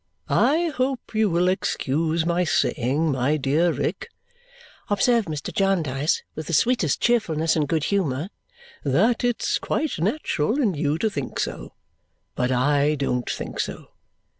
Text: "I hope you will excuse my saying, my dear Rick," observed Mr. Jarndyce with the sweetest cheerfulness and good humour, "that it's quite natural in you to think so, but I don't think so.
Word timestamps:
"I 0.33 0.69
hope 0.69 1.13
you 1.13 1.29
will 1.29 1.47
excuse 1.47 2.25
my 2.25 2.43
saying, 2.43 3.11
my 3.11 3.37
dear 3.37 3.71
Rick," 3.71 4.09
observed 4.89 5.27
Mr. 5.27 5.53
Jarndyce 5.53 6.23
with 6.33 6.47
the 6.47 6.53
sweetest 6.53 6.99
cheerfulness 6.99 7.55
and 7.55 7.67
good 7.69 7.83
humour, 7.83 8.29
"that 8.83 9.23
it's 9.23 9.59
quite 9.59 9.99
natural 9.99 10.59
in 10.59 10.73
you 10.73 10.97
to 10.97 11.07
think 11.11 11.39
so, 11.39 11.73
but 12.33 12.51
I 12.51 12.95
don't 12.95 13.29
think 13.29 13.59
so. 13.59 13.91